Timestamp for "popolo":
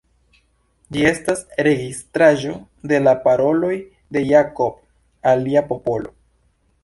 5.73-6.11